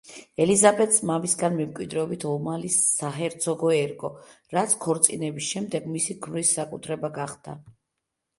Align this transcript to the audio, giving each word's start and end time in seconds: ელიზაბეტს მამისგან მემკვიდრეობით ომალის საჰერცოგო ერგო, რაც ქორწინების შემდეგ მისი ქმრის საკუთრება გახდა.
ელიზაბეტს 0.43 1.01
მამისგან 1.09 1.57
მემკვიდრეობით 1.59 2.25
ომალის 2.29 2.77
საჰერცოგო 3.01 3.69
ერგო, 3.81 4.11
რაც 4.59 4.75
ქორწინების 4.87 5.51
შემდეგ 5.51 5.87
მისი 5.93 6.17
ქმრის 6.25 6.57
საკუთრება 6.59 7.15
გახდა. 7.21 7.57